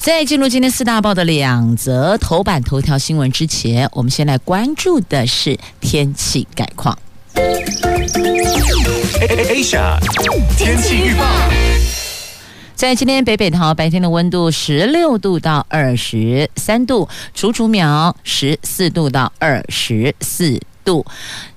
[0.00, 6.98] 在进入今天四大报的两则头版头条新闻之前，我们先来关注的是天气概况。
[9.20, 9.98] Asia
[10.56, 11.26] 天气预报，
[12.74, 21.04] 在今天北北桃白天的温度十六度到二十三度，竹竹苗十四度到二十四度。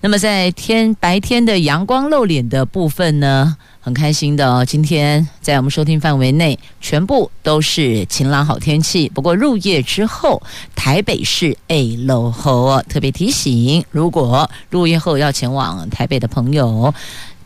[0.01, 3.55] 那么在天白天的阳光露脸的部分呢？
[3.85, 9.09] 很开心的，今天在我们收听范围内，全部都是晴朗好天气。
[9.09, 10.41] 不过入夜之后，
[10.73, 16.93] 台北市诶落雨，特别提醒，如果入夜后要前往台北的朋友，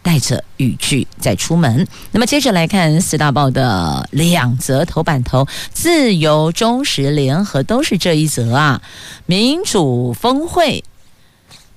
[0.04, 1.88] 带着雨具再出门。
[2.12, 8.80] 那么接着来看四大报的两则头版头，自由、中时、联合都是这一则啊，
[9.26, 10.84] 民主峰会。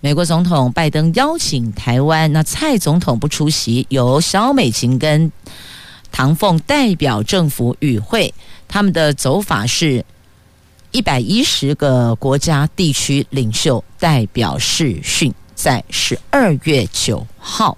[0.03, 5.31] 美国总统拜登邀请台湾，那蔡总统不出席，由萧美琴跟
[6.11, 8.33] 唐凤代表政府与会。
[8.67, 10.03] 他们的走法是
[10.91, 17.77] 一百一十个国家地区领袖代表视讯，在十二月九号。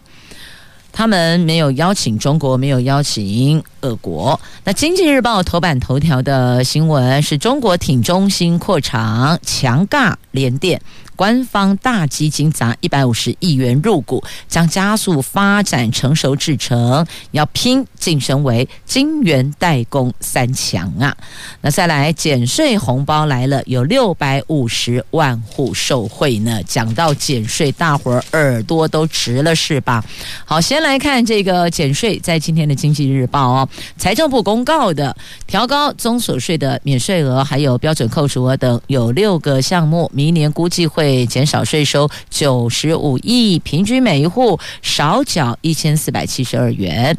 [0.92, 4.38] 他们没有邀请中国，没有邀请俄国。
[4.62, 10.80] 那《经济日报》头版头条的新闻是中国挺中心扩厂，强尬联电。
[11.16, 21.14] 官方大基金砸一百五十亿元入股，将加速发展成熟制程，要拼晋升为晶圆代工三强啊！
[21.60, 26.60] 那再来减税红包来了，有六百五十万户受惠呢。
[26.66, 30.04] 讲到减税，大伙儿耳朵都直了是吧？
[30.44, 33.68] 好，先来看这个减税，在今天的经济日报哦，
[33.98, 35.14] 财政部公告的
[35.46, 41.01] 调高综所税的免税额，还有标准扣除额等，有六个项目，明年估计会。
[41.02, 47.18] 会减少税收九十五亿，平均每一户少缴一千四百七十二元。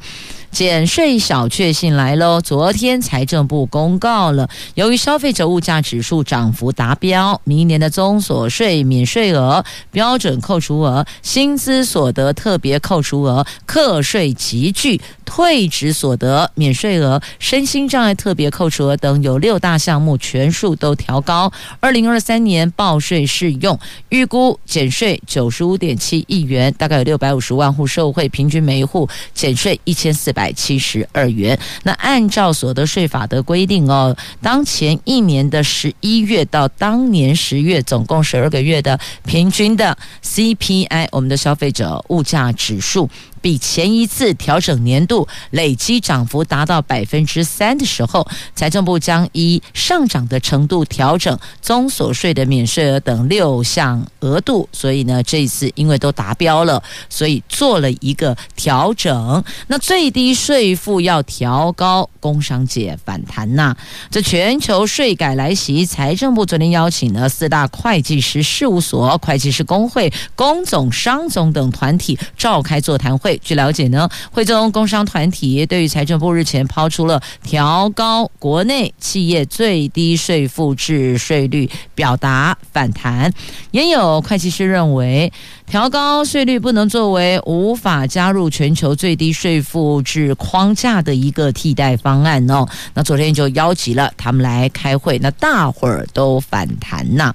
[0.54, 2.40] 减税小确幸来喽！
[2.40, 21.52] 昨天财政部公告了，由于消费者物价指数涨幅达标，明年的综所税免税额、标准扣除额、薪资所得特别扣除额、课税集聚、退职所得免税额、身心障碍特别扣除额等有六大项目全数都调高。
[21.80, 30.43] 二零二三年报税适用，预估减税九十五点七亿元，大概有六百五十万户受惠，平均每一户减税一千四百。
[30.44, 31.58] 百七十二元。
[31.84, 43.10] 那按照所得税法的规定哦，当前一年的十一月到当年十月，总共十二个月的平均的 CPI，我们的消费者物价指数。
[43.44, 54.70] 比前一次调整年度累积涨幅达到百分之三的时候，财政部将依上涨的程度调整综所税的免税额等六项额度。
[54.72, 59.44] 所以呢，这一次因为都达标了，所以做了一个调整。
[59.68, 63.76] 那最低税负要调高，工商界反弹呐、
[64.10, 73.33] 这全球税改来袭，财政部昨天邀请了四大会计师事务所、会计师工会、工总、商总等团体召开座谈会。
[73.38, 83.32] 据了解呢，会中工商团体对于财政部日前抛出了调高国内企业最低税负制税率表达反弹，
[83.72, 85.32] 也有会计师认为
[85.66, 92.68] 调高税率不能作为无法加入全球最低税负制框架的一个替代方案哦。
[92.94, 97.34] 那昨天就邀集了他们来开会，那大伙儿都反弹呐、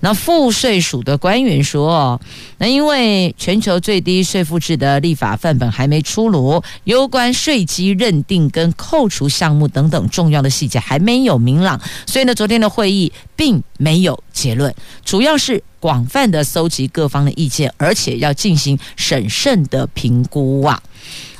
[0.00, 2.20] 那赋税署的官员说，
[2.58, 14.72] 那因为全球最低税负制的立法法范本还没出炉，有关税基认定跟扣除项目等等重要的细节还没有明朗，所以呢，昨天的会议并没有结论，
[15.04, 20.80] 主要是广泛的搜集各方的意见，而且要进行审慎的评估啊。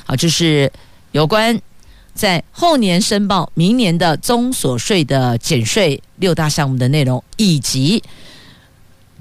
[0.03, 0.69] 好，这是
[1.13, 1.57] 有关
[2.13, 8.03] 在后年申报明年的综所税的减税六大项目的内容，以及。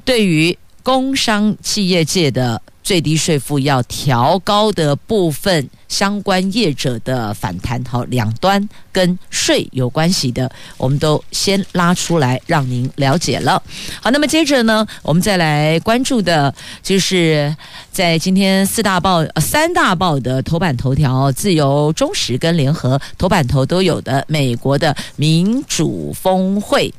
[0.04, 13.60] 对于工商企业界的最低税负要调高的部分，相关业者的反弹，好，两端跟税有关系的，我们都先拉出来让您了解了。
[14.00, 17.52] 好，那么接着呢，我们再来关注的就是
[17.90, 26.94] 在今天四大报、呃、三大报的头版头条，自由、中时跟联合头版头都有的美国的民主峰会。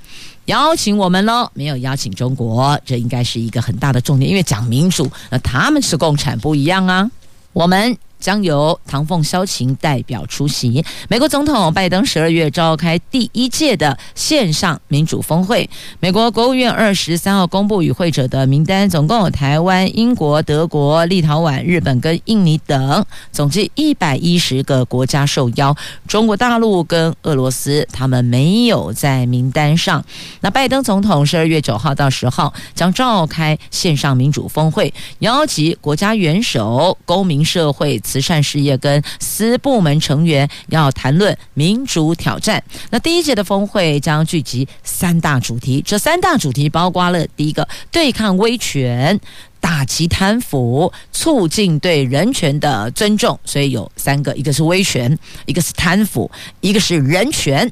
[0.47, 7.09] 邀请我们喽，没有邀请中国，这应该是一个很大的重点，因为讲民主，那他们是共产不一样啊，
[7.53, 7.97] 我们。
[8.19, 10.83] 将由唐凤、萧琴代表出席。
[11.07, 15.69] 美国总统拜登十二月召开第一届的线上民主峰会。
[15.99, 25.75] 美国国务院二十三号公布与会者的名单，总共有台湾、英国、德国、立陶宛、日本跟印尼等，总计一百一十个国家受邀。
[26.07, 30.03] 中国大陆跟俄罗斯他们没有在名单上。
[30.41, 38.01] 那拜登总统十二月九号到十号将召开线上民主峰会，邀集国家元首、公民社会。
[38.07, 42.63] 慈善事业跟私部门成员要谈论民主挑战。
[42.89, 49.19] 那第一届的峰会将聚集三大主题，这三大主题包括了第一个，对抗威权、
[49.59, 53.37] 打击贪腐、促进对人权的尊重。
[53.43, 56.31] 所以有三个，一个是威权，一个是贪腐，
[56.61, 57.69] 一个是人权。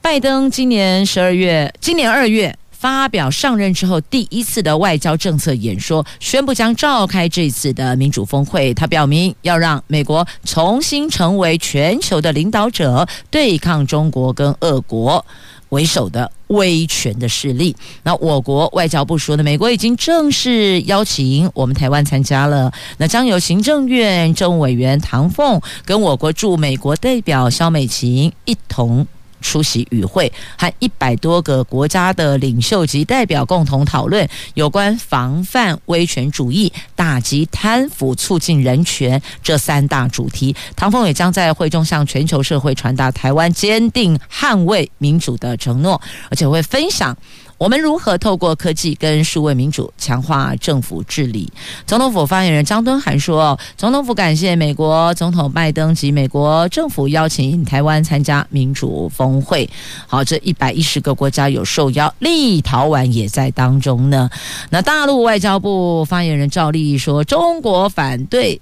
[0.00, 2.56] 拜登今年十二月，今年二月。
[2.78, 8.74] 发表上任之后第一次的外交政策演说，宣布将召开这次的民主峰会。
[8.74, 15.24] 他表明要让美国重新成为全球的领导者，对抗中国跟俄国
[15.70, 17.74] 为首的威权的势力。
[18.02, 22.70] 那我国外交部说呢，美国已经正式邀请我们台湾参加了。
[22.98, 29.06] 那将由行政院政务委员唐凤跟我国驻美国代表萧美琴一同。
[29.40, 40.54] 出席与会，和一百多个国家的领袖及代表共同讨论有关防范威权主义、打击贪腐、促进人权这三大主题。
[40.74, 46.00] 唐凤也将在会中向全球社会传达台湾坚定捍卫民主的承诺，
[46.30, 47.16] 而且会分享。
[47.58, 51.50] 我们如何透过科技跟数位民主强化政府治理？
[51.86, 59.68] 总统府发言人张敦涵说：“总统府感谢美国总统拜登及美国政府邀请台湾参加民主峰会。
[60.06, 64.28] 好，这一百一十个国家有受邀，立陶宛也在当中呢。
[64.68, 68.60] 那大陆外交部发言人赵立说：中国反对。”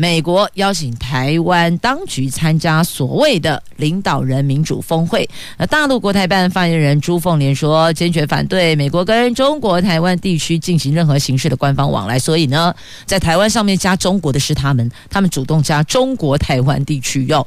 [0.00, 5.28] 美国邀请台湾当局参加所谓的领导人民主峰会。
[5.56, 12.16] 那大陆国台办发言人朱凤莲说，坚决反对美国跟中国台湾地区进行任何形式的官方往来。
[12.16, 12.72] 所以呢，
[13.06, 17.44] 在台湾上面加中国的是他们，他们主动加中国台湾地区哟。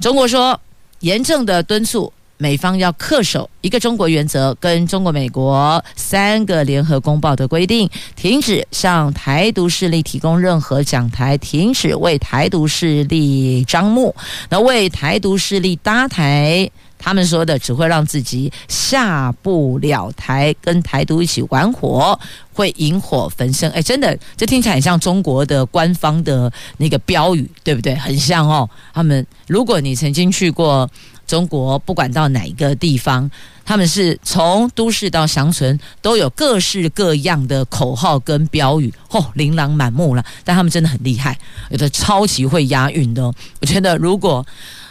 [0.00, 0.58] 中国说，
[1.00, 2.10] 严正的敦促。
[2.40, 14.14] 美方要恪守一个中国原则，跟中国、美国三个联合公报的规定，停止向台独势力提供任何讲台，停止为台独势力张目，
[14.48, 22.18] 那为台独势力搭台，他们说的只会让自己下不了台，跟台独一起玩火，
[22.54, 23.70] 会引火焚身。
[23.72, 27.94] 哎，真的，这听起来很像中国的官方的那个标语，对不对？
[27.96, 28.66] 很像哦。
[28.94, 30.88] 他们，如果你曾经去过。
[31.30, 33.30] 中国不管到哪一个地方，
[33.64, 40.24] 他们是从都市到乡村都有各式各样的口号跟标语，嚯、哦，琳琅满目了。
[40.42, 41.38] 但他们真的很厉害，
[41.68, 43.32] 有的超级会押韵的。
[43.60, 44.44] 我觉得如果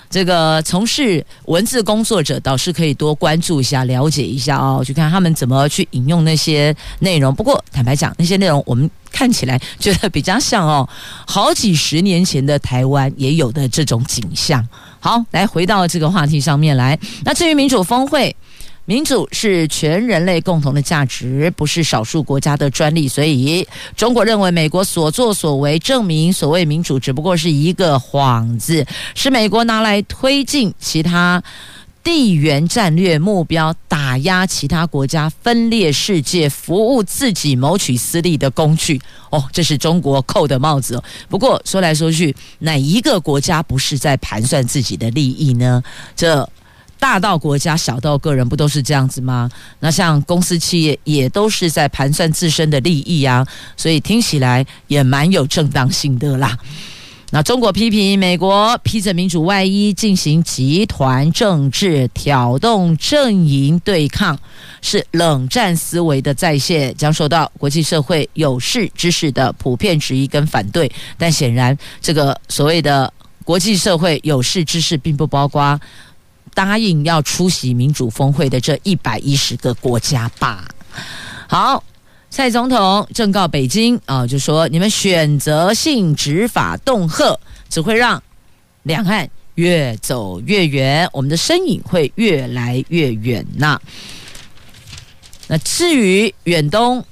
[0.10, 7.36] 这个从事文字工作者，倒是可以多关注一下、了解一下哦，去看他们怎么去引用那些内容。
[7.36, 10.88] 不过坦白讲，那些内容我们看起来觉得比较像哦，
[11.28, 14.66] 好几十年前的台湾也有的这种景象。
[15.00, 17.00] 好，来回到这个话题上面来。
[17.24, 18.36] 那至于民主峰会，
[18.86, 23.08] 民主是全人类共同的价值，不是少数国家的专利。
[23.08, 23.66] 所以，
[23.96, 31.42] 中国认为美国所作所为证明所谓民主只不过是一个幌子，是美国拿来推进其他
[32.10, 39.00] 地缘战略目标，打压其他国家，分裂世界，服务自己，谋取私利的工具。
[39.30, 41.00] 哦，这是中国扣的帽子。
[41.30, 45.84] 不过说来说去，哪一个国家不是在盘算自己的利益呢？
[46.16, 46.50] 这
[46.98, 49.48] 大到国家，小到个人，不都是这样子吗？
[49.80, 53.46] 那像公司企业也都是在盘算自身的利益啊，
[53.78, 56.58] 所以听起来也蛮有正当性的啦。
[57.32, 64.36] 那中国批评美国披着民主外衣进行集团政治，挑动阵营对抗，
[64.82, 70.92] 是冷战思维的再现，将受到国际社会有识之士的普遍质疑跟反对。
[71.20, 75.80] 但显然，这个所谓的国际社会有识之士，并不包括
[76.56, 80.68] 答应要出席民主峰会的这一百一十个国家吧？
[81.48, 81.84] 好。
[82.30, 88.22] 蔡总统正告北京啊，就说你们选择性执法恫吓，只会让
[88.84, 93.82] 两岸越走越远，我们的身影会越来越远呐。
[95.48, 97.04] 那至于远东。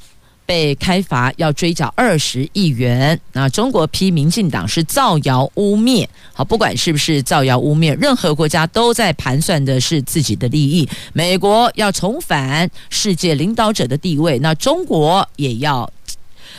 [0.47, 6.07] 被开罚要追缴二十亿元，那中国批民进党是造谣污蔑。
[6.33, 10.87] 好，不管是不是造谣污蔑，任何国家都在盘算的是自己的利益。
[11.11, 15.91] 美国要重返世界领导者的地位，那中国也要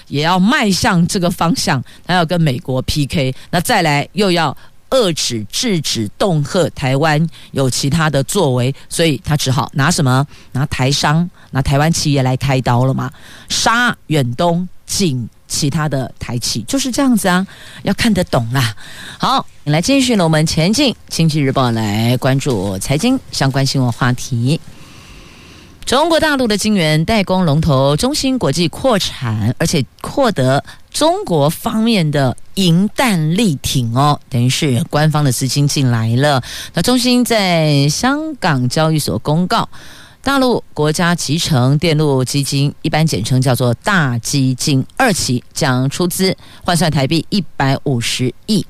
[0.09, 3.35] 也要迈向这个方向，他要跟美国 PK。
[3.51, 4.57] 那再来又要。
[4.91, 10.27] 遏止、制止、恫吓台湾有其他的作为，所以他只好拿什么？
[10.53, 13.11] 拿台商、拿台湾企业来开刀了嘛？
[13.49, 17.47] 杀远东，禁其他的台企，就是这样子啊！
[17.83, 18.75] 要看得懂啦。
[19.19, 24.61] 好，你来继续呢，我们前进《经济日报》来关注财经相关新闻话题。
[25.89, 36.43] 中国大陆的晶圆代工龙头中芯国际扩产，而且获得中国方面的银弹力挺哦，等于是官方的资金进来了。
[36.75, 39.67] 那中芯在香港交易所公告，
[40.23, 48.67] 大陆国家集成电路基金（一般简称叫做大基金）二期将出资换算台币一百五十亿。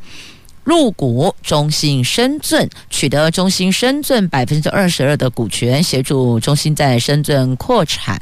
[0.68, 8.20] 入股中信深圳，取得中信深圳百分之二十二的股权，协助中信在深圳扩产。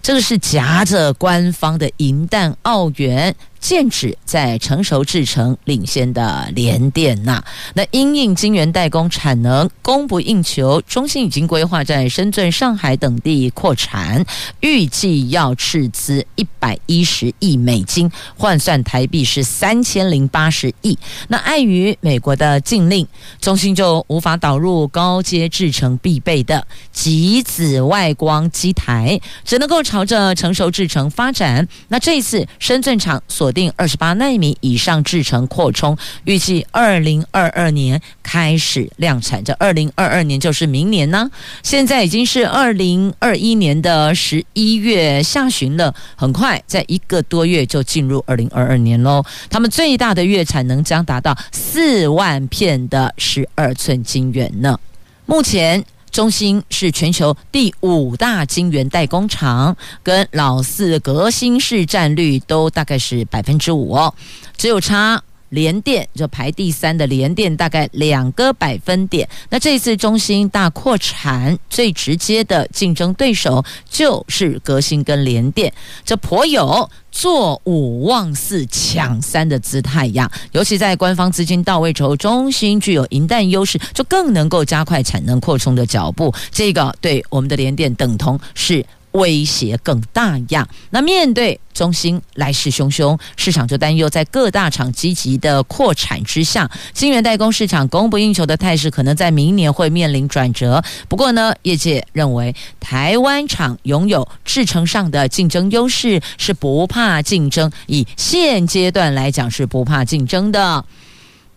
[0.00, 3.34] 这个是夹着官方的银弹澳元。
[3.60, 7.42] 剑指在成熟制程领先的联电呐，
[7.74, 14.24] 那因应晶圆代工产能供不应求，中芯已经规划在深圳、上海等地扩产，
[14.60, 20.98] 预计要斥资一百一十亿美金，换算台币是三千零八十亿。
[21.28, 23.06] 那碍于美国的禁令，
[23.40, 31.68] 中芯就无法导入高阶制程必备的极紫外光机台，只能够朝着成熟制程发展。
[31.88, 39.42] 那这一次深圳厂所定二十八纳米以上制程扩充，预计二零二二年开始量产。
[39.42, 41.30] 这二零二二年就是明年呢。
[41.62, 49.24] 现在已经是二零二一年的十一月下旬了，很快在一个多月就进入二零二二年喽。
[49.48, 54.78] 他们最大的月产能将达到四万片的十二寸晶圆呢。
[55.26, 55.84] 目前。
[56.10, 64.14] 中芯是全球第五大晶圆代工厂，跟老四革新市占率都大概是百分之五哦，
[64.56, 65.22] 只有差。
[65.50, 69.28] 联电就排第三的联电大概两个百分点。
[69.50, 75.72] 那这次中芯大扩产最直接的竞争对手就是革新跟联电，
[76.04, 80.30] 这颇有做五望四抢三的姿态呀。
[80.52, 86.32] 尤其在官方资金到位之后，中芯具有银弹优势，就更能够加快产能扩充的脚步。
[86.50, 88.84] 这个对我们的联电等同是。
[89.12, 90.68] 威胁更大样。
[90.90, 100.82] 那面对中芯来势汹汹，市场就担忧，在各大厂积极的扩产之下，晶圆代工市场供不应求的态势可能在明年会面临转折。
[101.08, 107.70] 不过呢，业界认为台湾厂拥有制程上的竞争优势，是不怕竞争。
[107.86, 110.84] 以现阶段来讲，是不怕竞争的。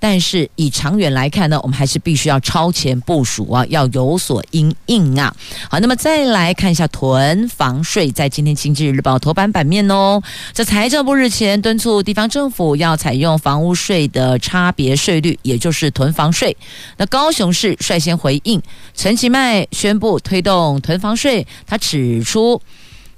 [0.03, 5.33] 但是以长远来看呢，我们还是必须要超前部署啊，要有所因应啊。
[5.69, 16.57] 好，那么再来看一下囤房税，在今天《经济日报》头版版面哦，在财政部日前敦促地方政府要采用房屋税的差别税率，也就是囤房税。
[16.97, 18.61] 那高雄市率先回应，
[18.93, 22.61] 陈其迈宣布推动囤房税，他指出。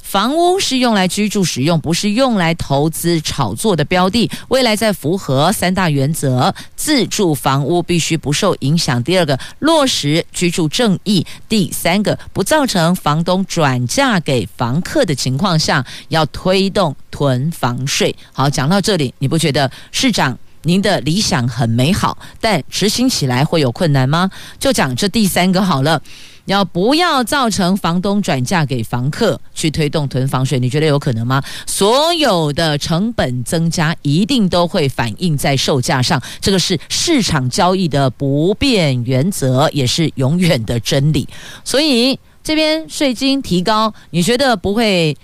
[0.05, 4.29] 房屋是用来居住使用，不是用来投资炒作的标的。
[4.49, 9.03] 未来在符合三大原则，自住房屋必须不受影响。
[9.03, 11.25] 第二个，落实居住正义。
[11.49, 18.15] 第三个，不造成房东转嫁给房客的情况下，要推动囤房税。
[18.31, 24.29] 好，讲到这里，你不觉得市长您的理想很美好，但执行起来会有困难吗？
[24.59, 25.99] 就讲这第三个好了。
[26.45, 30.59] 要不要造成房东转嫁给房客去推动囤房税？
[30.59, 31.43] 你觉得有可能吗？
[31.65, 41.27] 所有的成本增加一定都会反映在售价上，这个是市场交易的不变原则，也是永远的真理。
[41.63, 45.17] 所以这边税金提高，你觉得不会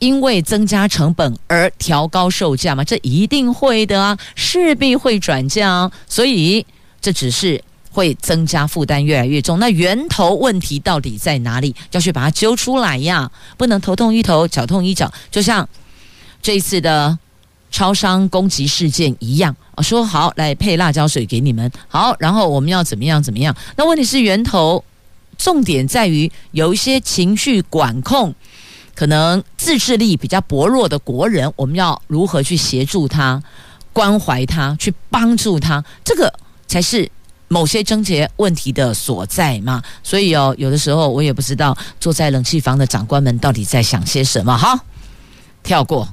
[0.00, 2.82] 因为增加成本而调高售价吗？
[2.82, 5.88] 这一定会的啊，势必会转嫁。
[6.08, 6.66] 所以
[7.00, 7.62] 这只是。
[7.94, 11.74] 会增加负担越来越重，那源头问题到底在哪里？
[11.92, 15.10] 要去把它揪出来呀，不能头痛医头，脚痛医脚。
[15.30, 15.66] 就像
[16.42, 17.16] 这一次的
[17.70, 23.54] 超商攻击事件一样啊，说好来配辣椒水给你们，好，然后我们要怎么样怎么样？
[23.76, 24.84] 那问题是源头，
[25.38, 28.34] 重点在于有一些情绪管控。
[28.96, 33.42] 可能自制力比较薄弱的国人，我们要如何去协助他、
[33.92, 35.84] 关怀他、去帮助他？
[36.04, 36.32] 这个
[36.68, 37.10] 才是
[37.48, 39.82] 某些症结问题的所在嘛。
[40.02, 44.56] 所以哦，有的时候我也不知道坐在冷气房的长官们到底在想些什么。
[44.56, 44.78] 哈，
[45.62, 46.08] 跳过，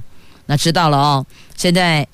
[0.46, 1.26] 那知道了哦。
[1.56, 2.06] 现在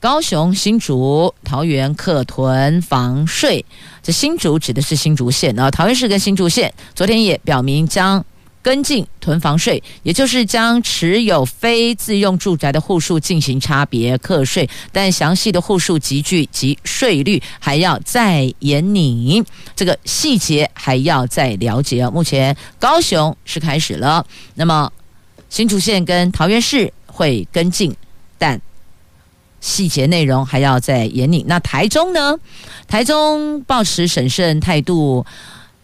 [0.00, 3.64] 高雄、新竹、桃园客屯房税，
[4.02, 8.24] 这新竹指的是新竹县啊，桃园市跟新竹县昨天也表明将。
[8.64, 19.44] 跟进囤房税，也就是将持有非自用住宅的户数进行差别课税，但详细的户数集距及税率还要再严拟，
[19.76, 22.08] 这个细节还要再了解。
[22.08, 24.90] 目前高雄是开始了，那么
[25.50, 27.94] 新竹县跟桃园市会跟进，
[28.38, 28.58] 但
[29.60, 31.44] 细节内容还要再严拟。
[31.46, 32.34] 那台中呢？
[32.88, 35.26] 台中抱持审慎态度。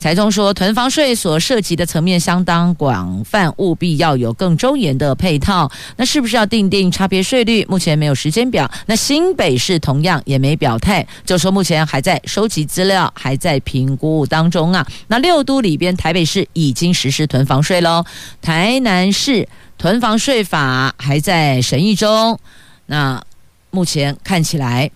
[0.01, 5.71] 财中说，囤房税所涉及的层面相当广泛，务必要有更周延的配套。
[5.97, 7.63] 那是不是要定定差别税率？
[7.67, 8.69] 目前没有时间表。
[8.87, 14.87] 那新北市同样也没表态，就说目前还在收集资料，还在评估当中啊。
[15.09, 18.03] 那六都里边，台北市已经实施囤房税喽，
[18.41, 22.41] 台南市囤房税法还在审议中。
[22.87, 23.23] 那
[23.71, 24.91] 目前看起来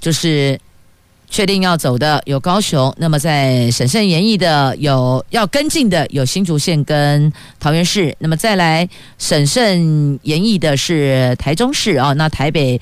[0.00, 0.58] 就是。
[1.30, 12.80] 确定要走的有高雄，那么在审慎研议的有要跟进的有新竹县跟桃园市，那么再来审慎研议的是台中市啊，那台北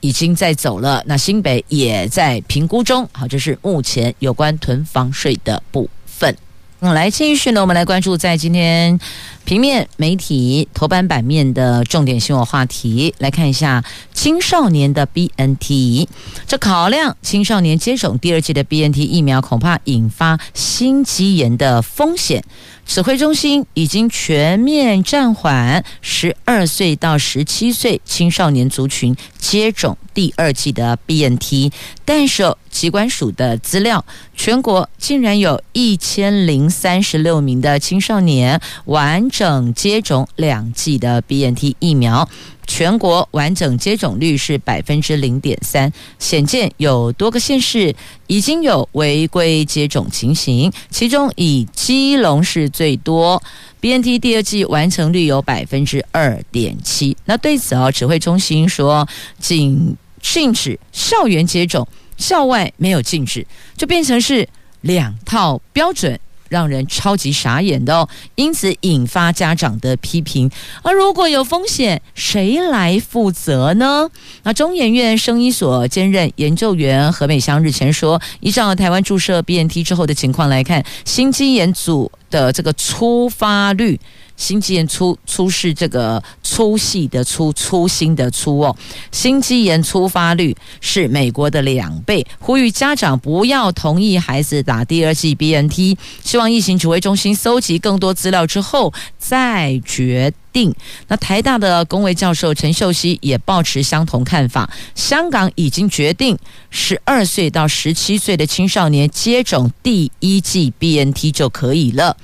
[0.00, 3.08] 已经在走了，那新北也在评估中。
[3.12, 6.36] 好，这是目前有关囤房税的部分。
[6.80, 9.00] 嗯，来继续呢，我们来关注在今天。
[9.48, 16.06] 平面媒体头版版面的重点新闻话题，来看一下青少年的 BNT。
[16.46, 22.44] 这考量青少年接种第二剂的 BNT 疫苗，恐怕引发心肌炎的风险。
[22.84, 31.70] 指挥中心已经全面暂缓十二岁到十七岁青少年族群接种第二剂的 BNT，
[32.06, 34.02] 但是疾管署的资料，
[34.34, 42.28] 全国竟然有一千零三十六名的青少年完整接种两剂的 BNT 疫苗。
[42.66, 47.94] 全国完整接种率是百分之零点三，显见有多个县市
[48.26, 53.40] 已经有违规接种情形，其中以基隆市最多
[53.80, 57.16] ，BNT 第二剂完成率有百分之二点七。
[57.26, 63.46] 那对此哦，指挥中心说，仅禁止校园接种，校外没有禁止，
[63.76, 64.46] 就变成是
[64.80, 66.18] 两套标准。
[66.48, 70.50] 让人超级傻眼的哦，因此引发家长的批评。
[70.82, 74.08] 而如果有风险，谁来负责呢？
[74.42, 83.98] 那中研院生医所兼任研究员何美香日前说，依照台湾注射 BNT 之后的情况来看，心肌炎组的这个出发率。
[84.38, 88.74] 心肌炎粗粗是这个粗细的粗，粗心的粗哦。
[89.12, 100.74] 心肌炎粗发率是美国的两倍，呼吁家长不要同意孩子打第二剂 BNT，希望疫情指挥中心搜集更多资料之后再决定。
[101.08, 106.38] 那台大的公卫教授陈秀熙也抱持相同看法，香港已经决定
[106.70, 112.16] 十二岁到十七岁的青少年接种第一剂 BNT 就可以了。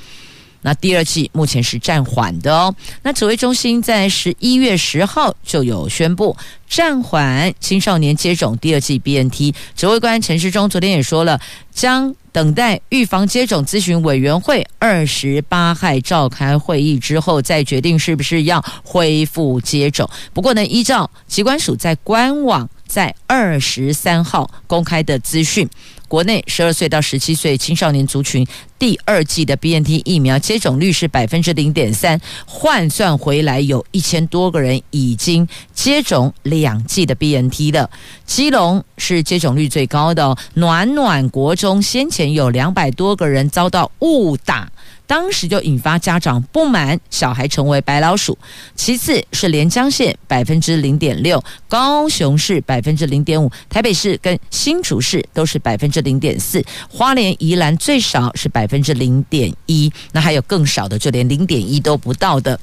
[0.64, 2.74] 那第二季目前是暂缓的哦。
[3.02, 6.34] 那指挥中心在十一月十号就有宣布
[6.66, 9.54] 暂缓青少年接种第二季 BNT。
[9.76, 11.38] 指挥官陈世忠昨天也说了，
[11.70, 20.08] 将等待预防接种咨询委员会二十八号召开会议之后，再决定是不是要恢复接种。
[20.32, 25.68] 不过呢，依照机关署在官网在二十三号公开的资讯。
[26.14, 28.46] 国内十二岁到十七岁青少年族群
[28.78, 37.90] 第二季的 BNT 疫苗接种率是百分之零点三，换算回来有一千多个人已经接种两剂的 BNT 的。
[38.24, 44.70] 基隆是接种率最高的哦，暖暖国中先前有两百多个人遭到误打。
[45.06, 48.36] 当时就引发家长不满，小孩成为白老鼠。
[48.74, 62.58] 其次是连江县百分之零点六，高雄市百分之零点五，台北市跟新竹市都是百分之零点四，花莲宜兰最少是百分之零点一，那还有更少的，就连零点一都不到的。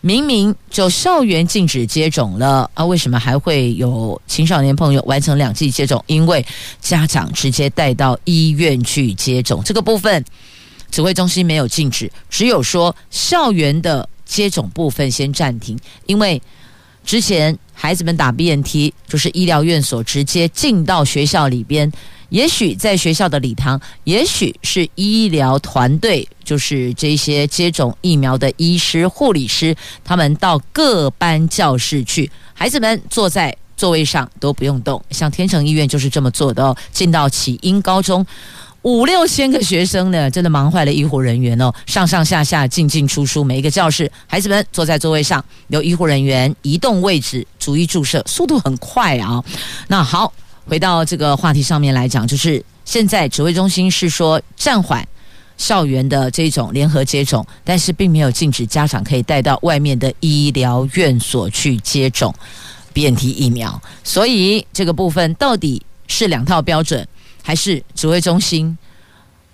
[0.00, 6.02] 明明就校园禁止接种了啊，为什么还会有青少年朋友完成两剂接种？
[6.06, 6.44] 因为
[6.80, 10.24] 家长直接带到医院去接种，这个部分。
[10.94, 15.76] 指挥中心没有禁止，只有说校园的接种部分先暂停，
[16.06, 16.40] 因为
[17.04, 21.90] 之前孩子们打 BNT 就是医疗院所直接进到学校里边，
[22.28, 35.02] 也许在学校的礼堂，也许是医疗团队，就是这些接种疫苗的医师、护理师，他们到各班教室去，孩子们坐在座位上都不用动。
[35.10, 36.76] 像天成医院就是这么做的哦。
[36.92, 38.24] 进到启英高中，
[38.84, 49.44] 五六千个学生呢，真的忙坏了医护人员哦，上上下下进进出出，每一个教室，孩子们坐在座位上，由医护人员移动位置，逐一注射，速度很快啊。
[49.88, 50.32] 那好。
[50.66, 55.06] 回到这个话题上面来讲，就是现在指挥中心是说暂缓
[55.58, 62.34] 校园的这种联合接种，但是并没有禁止家长可以带到外面的医疗院所去接种
[62.94, 63.78] BNT 疫苗。
[64.02, 67.06] 所以这个部分到底是两套标准，
[67.44, 68.76] 还是指挥中心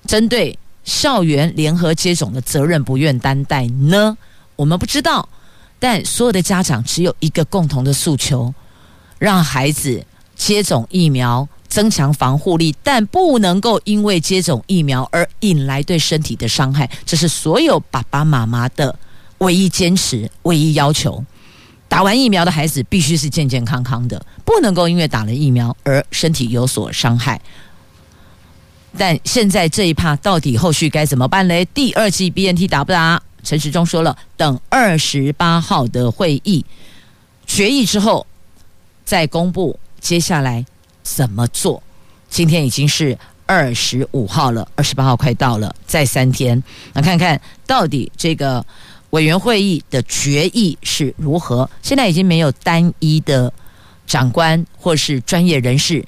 [0.06, 4.16] 针对校园联合接种的责任不愿担待呢？
[4.56, 5.28] 我们不知道。
[5.78, 8.54] 但所有的家长只有一个共同的诉求，
[9.18, 10.06] 让孩子。
[10.36, 16.90] 接种疫苗增强防护力，但不能够因为接种疫苗而引来对身体的伤害。
[17.04, 18.98] 这是所有爸爸妈妈的
[19.36, 21.22] 唯一坚持、唯一要求。
[21.88, 27.38] 打完疫苗的孩子必须是健健康康的，不能够因为打了疫苗而身体有所伤害。
[28.98, 31.64] 但现在这一趴到底后续该怎么办嘞？
[31.66, 33.22] 第二季 BNT 打不打？
[33.42, 36.64] 陈时中说了，等二十八号的会议
[37.46, 38.26] 决议之后
[39.04, 39.78] 再公布。
[40.00, 40.64] 接下来
[41.02, 41.82] 怎么做？
[42.28, 46.62] 今天已经是二十五号了，二十八号快到了，再三天，
[46.94, 48.64] 那看看到底这个
[49.10, 51.68] 委员会议的决议是如何？
[51.82, 53.52] 现在已经没有单一的
[54.06, 56.04] 长官或是专业人士，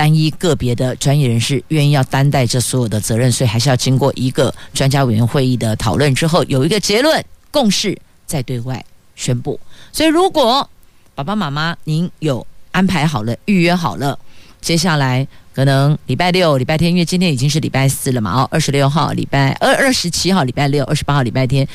[0.00, 7.94] 单一个别的专业人士愿意要担待这所有的责任，所以还是要经过一个专家委员会议的讨论之后，有一个结论共识，
[8.26, 8.82] 再对外
[9.14, 9.60] 宣布。
[9.92, 10.66] 所以，如果
[11.14, 12.46] 爸爸妈妈您有。
[12.72, 14.16] 安排好了，预约好了，
[14.60, 21.66] 接下来可能礼拜六、礼拜天，因为今天已经是礼拜四了嘛，哦，二十六号礼拜二、二十七号礼拜六、二十八号礼拜天，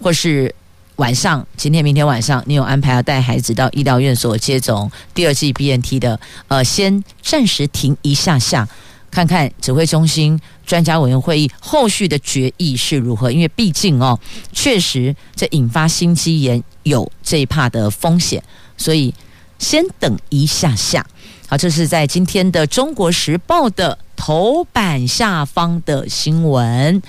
[0.00, 0.52] 或是
[0.96, 8.68] 晚上，今天、明天晚上，你有安排要带孩子到医疗院所接种第二剂 BNT 的，呃，先暂时停一下下，
[9.10, 14.18] 看看指挥中心专家委员会议后续的决议是如何，因为毕竟哦，
[14.52, 18.42] 确实这引发心肌炎有这一怕的风险，
[18.76, 19.12] 所以。
[19.58, 21.06] 先等一下下，
[21.46, 27.00] 好，这是在今天的《中国时报》的头版下方的新闻，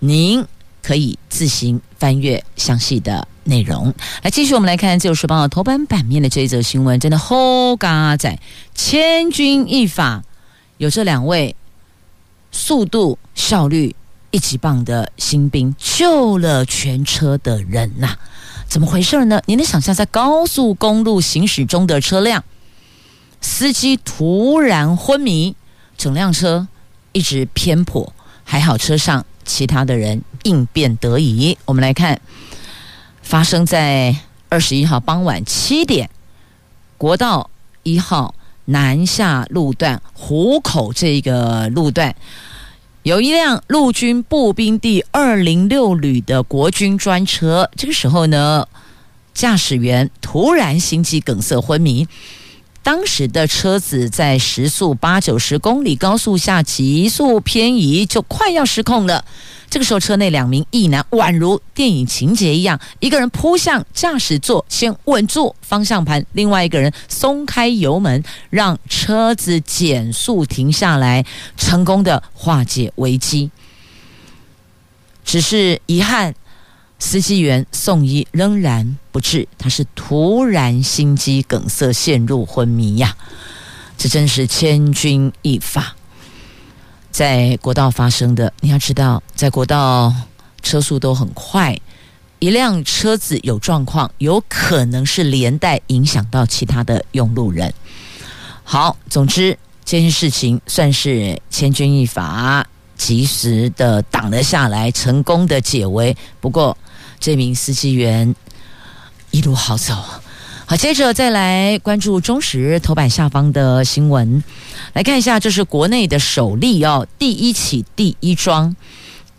[0.00, 0.44] 您
[0.84, 3.92] 可以自行翻阅详细的内容。
[4.22, 8.38] 来，继续我们来看《自由时报》头版版面的这一则新闻，真的好嘎仔，
[8.74, 10.22] 千钧一发，
[10.76, 11.56] 有这两位
[12.52, 13.96] 速度效率
[14.30, 18.16] 一级棒的新兵，救了全车的人呐、
[18.68, 19.40] 怎么回事呢？
[19.46, 22.44] 你能想象在高速公路行驶中的车辆，
[23.40, 25.56] 司机突然昏迷，
[25.96, 26.68] 整辆车
[27.12, 28.12] 一直偏颇，
[28.44, 31.58] 还好车上其他的人应变得宜。
[31.64, 32.20] 我们来看，
[33.20, 34.16] 发生在
[34.48, 36.08] 二十一号傍晚七点，
[36.96, 37.50] 国道
[37.82, 38.34] 一号
[38.66, 42.14] 南下路段湖口这个路段。
[43.02, 48.66] 有一辆陆军步兵第二零六旅的国军专车，这个时候呢，
[49.34, 52.08] 驾驶员突然心肌梗塞昏迷。
[52.84, 59.24] 当时的车子在时速八九十公里高速下急速偏移，就快要失控了。
[59.70, 71.24] 这个时候，车内两名役男宛如电影情节一样，一个人扑向驾驶座，先稳住方向盘；另外一个人松开油门，让车子减速停下来，
[71.56, 73.50] 成功的化解危机。
[75.24, 76.34] 只是遗憾，
[77.04, 83.14] 司机员送医仍然不治，他是突然心肌梗塞陷入昏迷呀！
[83.98, 85.94] 这真是千钧一发。
[87.10, 90.12] 在国道发生的，你要知道，在国道
[90.62, 91.78] 车速都很快，
[92.38, 97.72] 一辆车子有状况，有可能是连带影响到其他的用路人。
[98.64, 106.16] 好，总之这件事情算是千钧一发，及时的挡了下来，成功的解围。
[106.40, 106.76] 不过，
[107.24, 108.34] 这名司机员
[109.30, 109.94] 一路好走。
[110.66, 114.44] 好，接着再来关注中时头版下方的新闻，
[114.92, 118.76] 来看一下，这是国内的首例哦，第一起第一桩，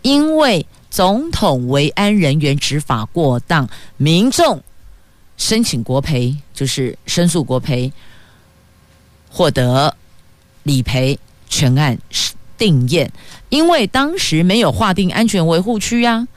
[0.01, 4.63] 因为总统维安人员执法过当，民众
[5.37, 7.93] 申请国赔，就是申诉国赔，
[9.29, 9.95] 获得
[10.63, 11.95] 理赔，全案
[12.57, 13.11] 定验，
[13.49, 16.27] 因为当时没有划定安全维护区呀、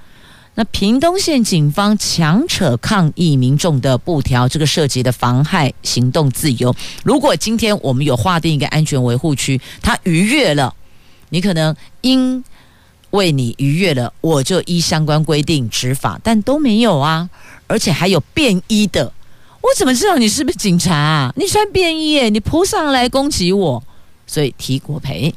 [0.58, 6.74] 那屏东县警方强扯抗议民众的布条，这个涉及的妨害行动自由。
[7.04, 10.74] 如果今天我们有划定一个安全维护区，他逾越了，
[11.28, 12.42] 你可能因
[13.10, 17.30] 为你逾越了，我就依相关规定执法，但都没有啊，
[17.68, 19.12] 而且还有便衣的，
[19.60, 21.32] 我怎么知道你是不是警察啊？
[21.36, 23.80] 你穿便衣耶，你扑上来攻击我，
[24.26, 25.32] 所以提国赔。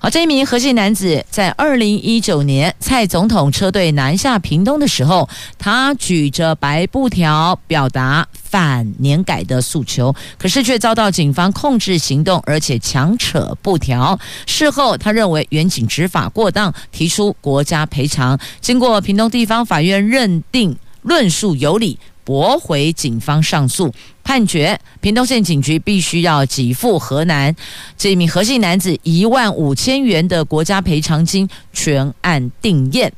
[0.00, 14.16] 好，这一名何姓男子在二零一九年蔡总统车队南下屏东的时候，他举着白布条表达反年改的诉求，可是却遭到警方控制行动，而且强扯布条。
[14.46, 18.38] 事后，他认为员警执法过当，提出国家赔偿。
[18.60, 21.98] 经过屏东地方法院认定论述有理。
[22.28, 23.90] 驳回警方上诉
[24.22, 27.56] 判决，屏东县警局必须要给付河南
[27.96, 33.10] 这名何姓男子一万五千元的国家赔偿金，全案定验。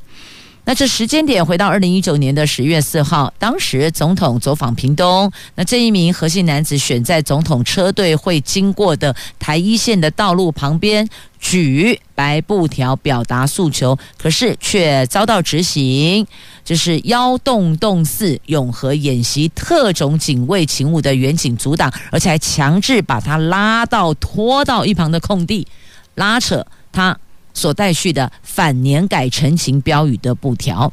[0.63, 11.07] 那这时间点回到二零一九年的十月四号，当时总统走访屏东，那这一名何姓男子选在总统车队会经过的台一线的道路旁边
[11.39, 16.25] 举白布条表达诉求，可是却遭到执行。
[16.63, 25.67] 就是幺洞洞四永和演习特种警卫勤务的员警阻挡，而且还强制把他拉到拖到一旁的空地，
[26.13, 27.17] 拉扯他
[27.53, 30.91] 所带去的反年改陈情标语的布条。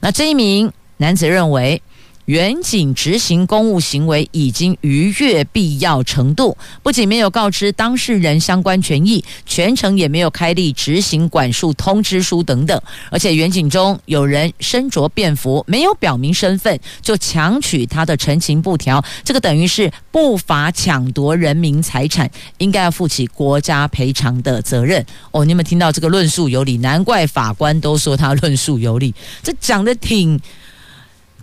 [0.00, 1.80] 那这一名男子认为。
[2.28, 12.78] 员警执行公务行为已经逾越必要程度，不仅没有告知当事人相关权益，全程也没有开立执行管束通知书等等，
[13.10, 25.02] 而且员警中有人身着便服，没有表明身份就强取他的陈情布条，这个等于是不法抢夺人民财产，应该要负起国家赔偿的责任。
[25.30, 26.76] 哦，你有没有听到这个论述有理？
[26.76, 30.38] 难怪法官都说他论述有理，这讲得挺。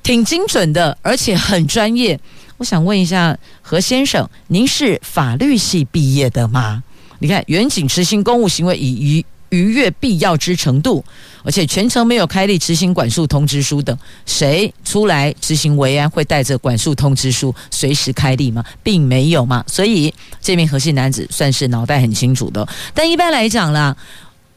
[0.05, 2.17] 挺精准的，而且很专业。
[2.57, 6.83] 我想问一下何先生，您是法律系毕业的吗？
[7.17, 11.03] 你看，远景执行公务行为已逾逾越必要之程度，
[11.43, 18.63] 而且全程没有开立执行管束通知书等，谁出来执行维安会带着管束通知书随时开立吗？
[18.83, 19.63] 并没有嘛。
[19.65, 22.67] 所以这名何姓男子算是脑袋很清楚的。
[22.93, 23.97] 但一般来讲啦。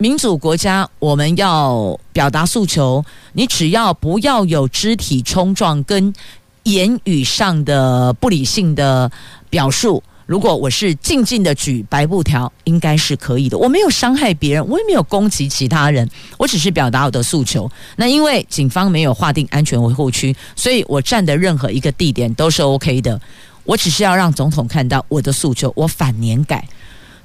[0.01, 6.15] 民主国家，我们要表达诉求，你只要不要有肢体冲撞跟
[6.63, 9.11] 言语上的不理性的
[9.51, 10.01] 表述。
[10.25, 13.59] 如果我是静静的举白布条，应该是可以的。
[13.59, 17.69] 我没有伤害别人，我也没有攻击其他人，我只是表达我的诉求。
[17.97, 23.21] 那因为警方没有划定安全维护区，所以我站的任何一个地点都是 OK 的。
[23.65, 26.65] 我只是要让总统看到我的诉求，我反年改。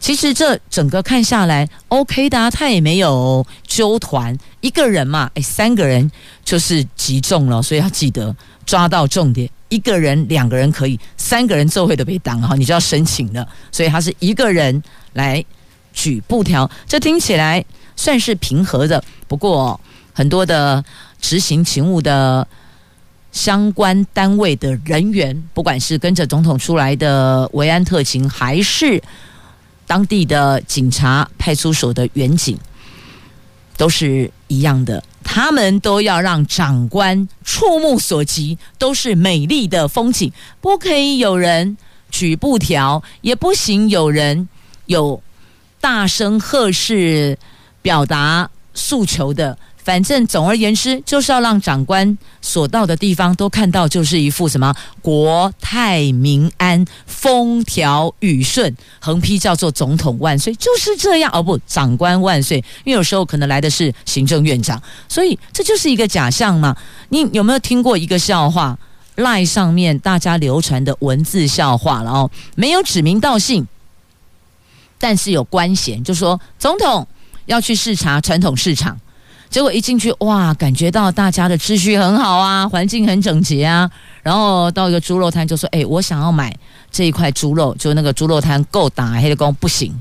[0.03, 6.11] 其实这整个看下来，OK 的，他也没有纠团，一个人嘛，诶，三个人
[6.43, 8.35] 就是集中了，所以要记得
[8.65, 9.49] 抓到重点。
[9.69, 13.47] 一个人、两个人可以，三个人就会都被挡哈，你就要申请了。
[13.71, 15.41] 所以他是一个人来
[15.93, 17.63] 举布条，这听起来
[17.95, 19.01] 算是平和的。
[19.29, 19.79] 不过
[20.11, 20.83] 很多的
[21.21, 22.45] 执行勤务的
[23.31, 29.01] 相关单位的人员，不管是跟着总统出来的维安特勤，还是
[29.85, 32.57] 当地的警察、派出所的员警
[33.75, 41.77] 都是一样的，他们都要让长官触目所及，都是美丽的风景，不可以有人
[42.09, 44.47] 举布条，也不行有人
[44.85, 45.21] 有
[45.81, 47.37] 大声呵斥、
[47.81, 49.57] 表达诉求的。
[49.83, 61.29] 反正总而言之，就是要让长官所到的地方都看到，就是一副什么国泰民安、风调雨顺，横批叫做“总统万岁”，就是这样。
[61.33, 66.77] 哦不，长官万岁，因为有时候可能来的是行政院长，所以这就是一个假象嘛。
[67.09, 68.79] 你有没有听过一个笑话
[69.17, 73.67] ？LINE 上面大家流传的文字笑话了哦，没有指名道姓，
[74.97, 77.05] 但是有官衔，就说总统
[77.47, 78.97] 要去视察传统市场。
[79.53, 83.87] 结果一进去，哇，感觉到大家的秩序很好啊，环境很整洁啊。
[84.23, 86.51] 然后到一个猪肉摊，就说：“哎，我想要买
[86.91, 89.93] 这一块猪肉。”就那个猪肉摊够打，黑的工不行。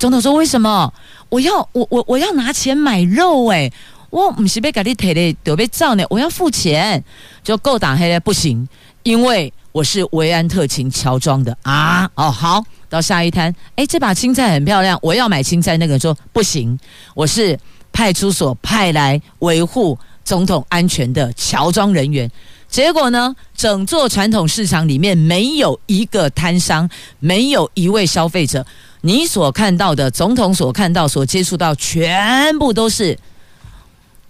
[0.00, 0.92] 总统说：“为什么？
[1.28, 3.70] 我要我我我要拿钱买肉哎，
[4.10, 7.00] 我不是被给你提的，得被造呢，我要付钱。”
[7.44, 8.68] 就够打黑的不行，
[9.04, 12.10] 因为我是维安特勤乔装的啊。
[12.16, 15.76] 哦，好，到下一摊，哎，这把青菜很漂亮，我要买青菜。
[15.76, 16.76] 那个人说：“不行，
[17.14, 17.56] 我是。”
[17.98, 22.30] 派出所派来维护总统安全的乔装人员，
[22.68, 28.64] 结果呢，整座传统市场里面没有一个摊商，没有一位消费者。
[29.00, 33.18] 你所看到的，总统所看到、所接触到，全部都是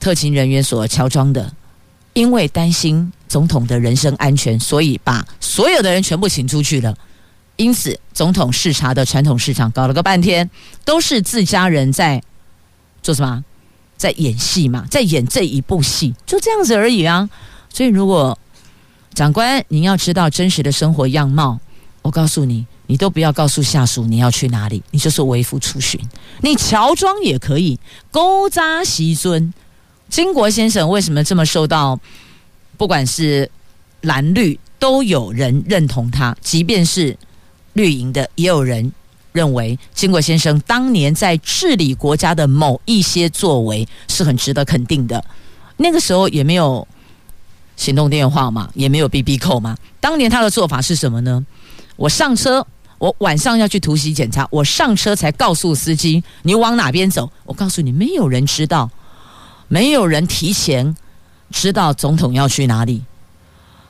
[0.01, 1.53] 特勤人员所乔装的。
[2.15, 6.97] 因为担心总统的人身安全，所以把所有的人全部请出去了。
[7.57, 10.49] 因此，总统视察的传统市场搞了个半天，
[10.87, 12.23] 都是自家人在
[13.03, 13.45] 做什么？
[13.99, 17.29] 在演戏嘛，在演这一部戏，就这样子而已啊。
[17.69, 18.39] 所以，如果
[19.13, 21.61] 长官您要知道真实的生活样貌，
[22.01, 26.01] 我告诉你，你都不要告诉下属你要去哪里，你就是微服出巡，
[26.41, 27.79] 你乔装也可以。
[28.11, 29.53] 勾扎西尊，
[30.09, 32.01] 金国先生为什么这么受到，
[32.79, 33.51] 不管是
[34.01, 37.15] 蓝绿都有人认同他，即便是。
[37.75, 38.93] 绿营的也有人
[39.39, 45.25] 认为，经国先生当年在治理国家的某一些作为是很值得肯定的。
[45.77, 46.87] 那个时候也没有
[47.77, 49.77] 行动电话嘛，也没有 BB 扣嘛。
[50.01, 51.47] 当年他的做法是什么呢？
[51.95, 52.67] 我上车，
[52.99, 57.31] 我晚上要去突袭检查，我上车才告诉司机你往哪边走。
[57.45, 58.91] 我告诉你，没有人知道，
[59.69, 60.97] 没有人提前
[61.53, 63.05] 知道总统要去哪里，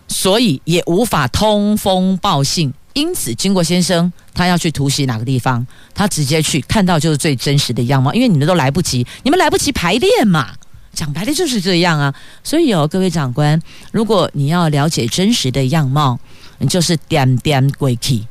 [0.08, 2.74] 所以也无法通风报信。
[2.98, 10.52] 因此，经过先生他要去突袭哪个地方，他直接去看到就是最真实的样貌，因为你们都来不及，你们来不及排练嘛。
[10.92, 12.12] 讲白了就是这样啊。
[12.42, 13.60] 所以哦，各位长官，
[13.92, 16.18] 如果你要了解真实的样貌，
[16.58, 18.24] 你就是点点过去，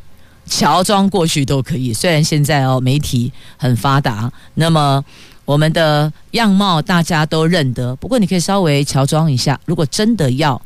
[0.45, 1.93] 乔装过去都可以。
[1.93, 5.01] 虽然现在哦媒体很发达，那么
[5.45, 9.57] 我们的样貌大家都认得，不过你可以稍微乔装一下。
[9.63, 10.61] 如果真的要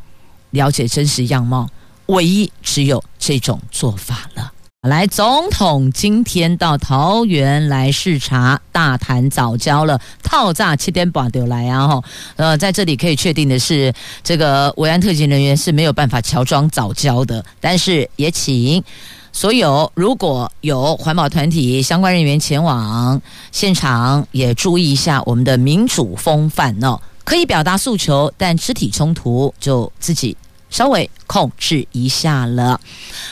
[0.50, 1.70] 了解真实样貌，
[2.08, 4.52] 唯一只有这种做法了。
[4.88, 11.88] 来，总统今天到桃园来视察，大谈早教了，套炸七点半就来啊！
[11.88, 12.04] 哈，
[12.36, 17.46] 呃，在这里可以确定的是，这个维安特勤人员是没有办法乔装早教的。
[17.60, 18.84] 但是也请
[19.32, 30.36] 所有如果有环保团体相关人员前往现场，也注意一下我们的民主风范哦，可以表达诉求，但肢体冲突就自己。
[30.72, 32.80] 稍微控制一下了，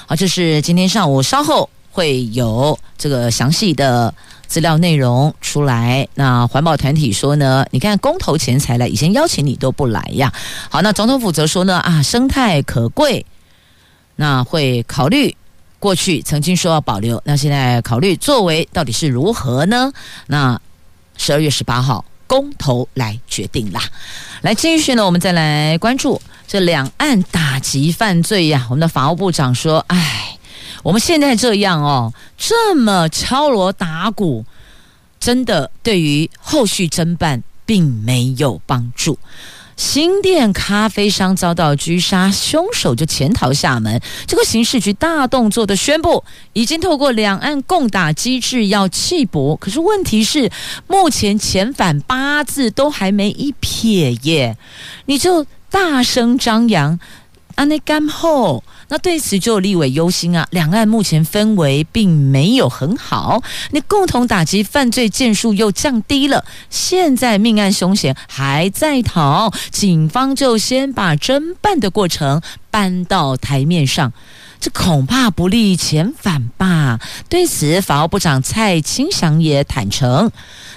[0.05, 4.13] 好，这是今天上午稍后会有这个详细的
[4.45, 6.07] 资料内容出来。
[6.13, 10.31] 那环保团体说呢，你看公投前才来，以前邀请你都不来呀。
[10.69, 13.25] 好，那总统府则说呢，啊，生态可贵，
[14.17, 15.35] 那会考虑
[15.79, 19.93] 过去曾经说要保留，那现在考虑作为到底是如何呢？
[20.27, 20.59] 那
[21.15, 23.81] 十二月十八号公投来决定啦。
[24.43, 26.21] 来继续呢，我们再来关注。
[26.47, 30.37] 这两岸打击犯罪呀，我们的法务部长说：“哎，
[30.83, 34.45] 我们现在这样哦，这么敲锣打鼓，
[35.19, 39.17] 真的对于后续侦办并没有帮助。
[39.79, 44.01] 新店咖啡商遭到狙杀，凶手就潜逃厦门。
[44.27, 49.55] 这个刑事局大动作的宣布，已经透过两岸共打机制要弃捕。
[49.55, 50.51] 可是问题是，
[50.85, 54.57] 目前遣返八字都还没一撇耶，
[55.05, 56.99] 你就。”大声张扬，
[57.59, 60.47] 安内干后，那对此就立委忧心啊。
[60.51, 72.41] 两岸目前氛围并没有很好，你共同打击犯罪件数又降低了，现在命案凶嫌还在逃，警方就先把侦办的过程
[72.71, 74.13] 搬到台面上，
[74.61, 77.01] 这恐怕不利遣返吧？
[77.27, 80.31] 对此，法务部长蔡清祥也坦承，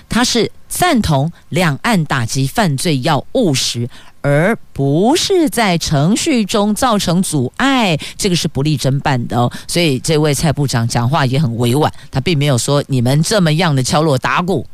[0.08, 3.88] 他是赞同两岸打击犯罪要务实。
[4.22, 9.52] 而不是在程序中造成阻碍，这个是不利侦办的哦。
[9.66, 14.64] 所以这位蔡部长讲话也很委婉，他并没有说你们这么样的敲锣打鼓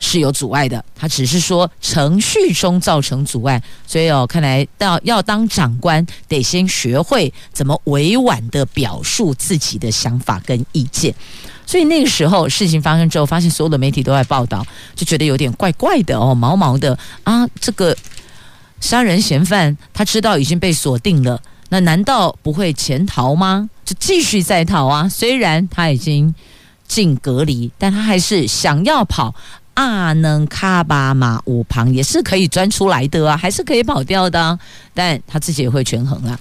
[0.00, 3.62] 是有阻碍的，他只是说程序中造成阻碍。
[3.86, 11.14] 所以哦，看来到要当长官，得先学会怎么委婉的表述自己的想法跟意见。
[11.66, 17.94] 所以那个时候事情发生之后，发现所有的媒体都在报道，就觉得有点怪怪的哦，毛毛的啊，这个。
[18.84, 23.70] 杀人嫌犯，他知道已经被锁定了，那难道不会潜逃吗？
[23.82, 25.08] 就继续在逃啊！
[25.08, 26.34] 虽然他已经
[26.86, 29.34] 进隔离，但他还是想要跑。
[29.72, 34.58] 阿能卡巴马五旁也是可以钻出来的啊，还是可以跑掉的啊。
[34.92, 36.38] 但他自己也会权衡啊。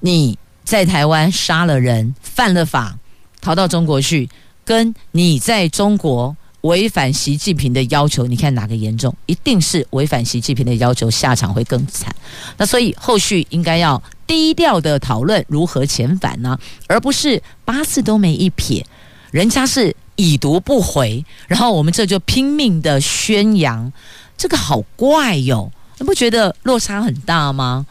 [0.00, 2.96] 你在台湾杀了人，犯了法，
[3.42, 4.26] 逃到中国去，
[4.64, 6.34] 跟你在中国。
[6.62, 9.14] 违反习近平的要求，你看哪个严重？
[9.26, 12.14] 一定是违反习近平的要求，下场会更惨。
[12.56, 16.58] 那所以后续应该要低调的讨论如何遣返呢？
[16.86, 18.84] 而不是八字都没一撇，
[19.30, 23.92] 人家是已读不回，然后我们这就拼命的宣扬，
[24.36, 25.70] 这个好怪哟！
[25.98, 27.86] 你不觉得落差很大吗？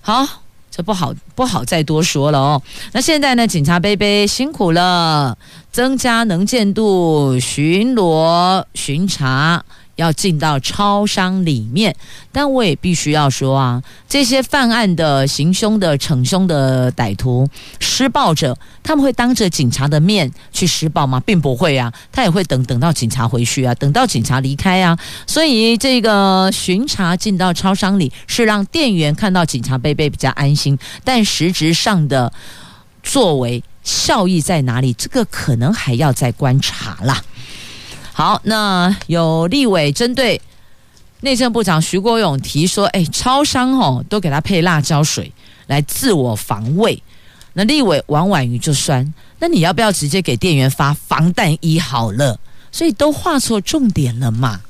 [0.00, 0.42] 好。
[0.82, 2.62] 不好，不好再多说了哦。
[2.92, 3.46] 那现在呢？
[3.46, 5.36] 警察杯杯辛苦了，
[5.72, 9.64] 增加能见度，巡逻巡查
[10.00, 11.94] 要进到超商里面。
[12.32, 17.48] 但我也必须要说啊，这些犯案的、行凶的、逞凶的歹徒、
[17.78, 21.20] 施暴者，他们会当着警察的面去施暴吗？
[21.26, 24.98] 并不会啊，他也会等等到警察回去啊，等到警察离开啊。
[25.26, 32.32] 所以这个巡查进到超商里，是让店员看到警察贝贝比较安心，但实质上的
[33.02, 34.92] 作为效益在哪里？
[34.92, 37.20] 这个可能还要再观察啦。
[38.20, 40.38] 好，那有立委针对
[41.20, 45.32] 内政部长徐国勇提说，哎，超商哦都给他配辣椒水
[45.68, 47.02] 来自我防卫。
[47.54, 52.38] 那立委王婉瑜就酸，那你要不要直接给店员发防弹衣好了？
[52.70, 54.60] 所以都画错重点了嘛。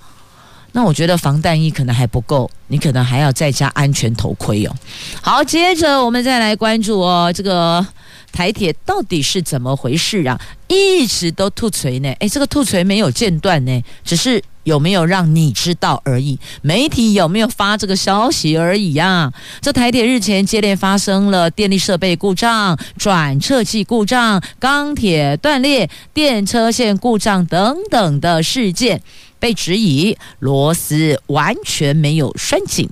[0.70, 4.72] 那我觉得防弹衣可能还不够，你可能还要再加安全头盔哦。
[5.20, 7.84] 好，接着我们再来关注哦，这个
[8.32, 10.40] 台铁到底是怎么回事啊？
[10.68, 16.38] 一直都吐锤呢，诶，这个吐锤没有间断呢，只是有没有让你知道而已。
[16.62, 19.32] 媒体有没有发这个消息而已呀？
[19.60, 29.02] 这台铁日前接连发生了电力设备故障、转车器故障、钢铁断裂、电车线故障等等的事件。
[29.40, 32.90] 被质疑螺丝完全没有拴紧，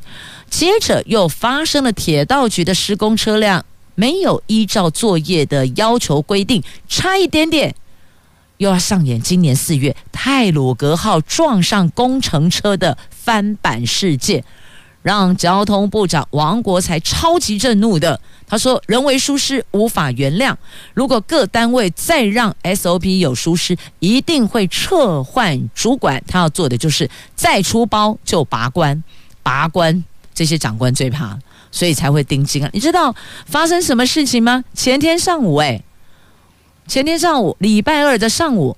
[0.48, 3.66] 接着又发生了铁道局的施工车辆
[3.98, 7.74] 没有依照作业的要求规定，差一点点
[8.58, 14.44] 又要上演今年四月泰鲁阁号撞上工程车的翻版事件。
[15.00, 20.54] 让交通部长王国材超级震怒的，他说：“人为疏失无法原谅，
[20.92, 26.22] 如果各单位再让 SOP 有疏失，一定会撤换主管。
[26.26, 29.02] 他要做的就是再出包就拔关，
[29.42, 31.38] 拔关这些长官最怕，
[31.70, 32.70] 所以才会盯紧啊。
[32.72, 33.14] 你知道
[33.46, 34.64] 发生什么事情吗？
[34.74, 35.82] 前天上午，哎，
[36.86, 38.76] 前天上午，礼拜二的上午。”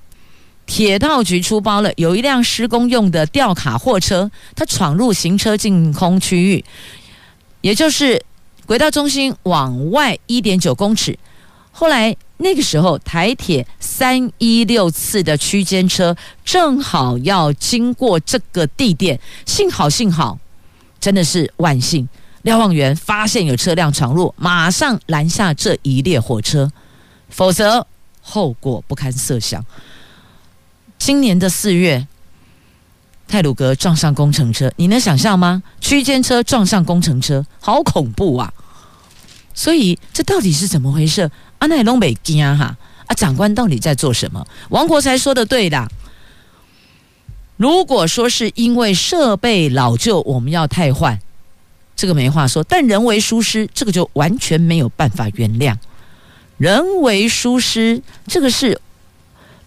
[0.67, 6.65] 铁道局出包了，有一辆施工用的吊卡货车，它闯入行车净空区域，
[7.61, 8.23] 也就是
[8.67, 11.19] 轨道中心往外一点九公尺。
[11.73, 20.39] 后来那个时候，台铁三一六次的区间车正好要经过这个地点，幸好幸好，
[21.01, 22.09] 真的是万幸，
[22.43, 26.71] 瞭望员发现有车辆闯入，马上拦下这一列火车，
[27.29, 27.87] 否则
[28.23, 29.65] 后果不堪设想。
[30.99, 32.07] 今年的四月，
[33.29, 35.63] 泰鲁阁撞上工程车，你能想象吗？
[35.81, 38.53] 区间车撞上工程车，好恐怖啊！
[39.55, 41.31] 所以这到底是怎么回事？
[41.59, 42.77] 阿奈龙北惊哈
[43.07, 43.15] 啊！
[43.15, 44.47] 长官到底在做什么？
[44.71, 45.89] 王国才说的对的。
[47.57, 51.21] 如果说是因为设备老旧，我们要汰换，
[52.01, 52.65] 这个没话说。
[52.65, 55.77] 但人为疏失，这个就完全没有办法原谅。
[56.57, 58.81] 人为疏失，这个是。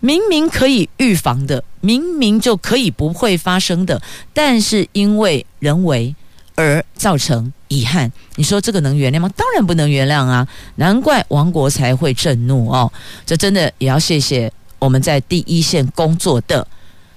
[0.05, 4.01] 明明可以预防的，明明就可以不会发生的，
[4.33, 6.13] 但是因为人为
[6.55, 9.29] 而造成遗憾，你说这个能原谅吗？
[9.29, 10.45] 当然不能原谅啊！
[10.75, 12.91] 难怪王国才会震怒哦。
[13.25, 16.67] 这真的也要谢谢我们在第一线工作的，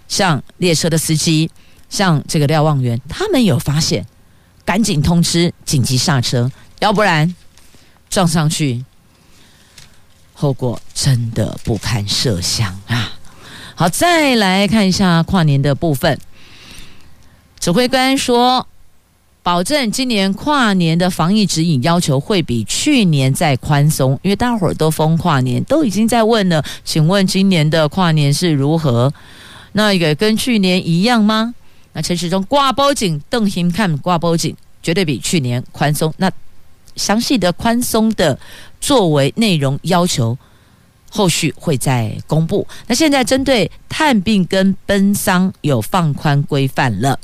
[0.07, 1.51] 像列车的司机，
[1.91, 4.07] 像这个瞭望员，他们有发现，
[4.67, 6.51] 赶紧通知紧急刹车，
[6.81, 7.35] 要不然
[8.11, 8.85] 撞上去。
[10.35, 13.15] 后果真的不堪设想啊！
[13.75, 16.19] 好，再来看一下跨年的部分。
[17.59, 18.67] 指挥官说，
[19.43, 26.63] 保证今年跨年的防疫指引要求会比去年再宽松，因为大伙儿都封跨年，都已经在问了。
[26.85, 29.15] 请问今年的跨年是如何？
[29.73, 31.55] 那也跟去年一样吗？
[31.97, 36.13] 那陈时中挂包警，邓行看挂包警，绝对比去年宽松。
[36.19, 36.31] 那
[36.95, 38.39] 详细的宽松的
[38.83, 40.37] 作为内容要求，
[41.09, 42.69] 后续会再公布。
[42.87, 47.19] 那现在针对探病跟奔丧有放宽规范了。